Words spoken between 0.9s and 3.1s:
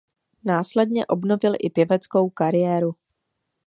obnovil i pěveckou kariéru.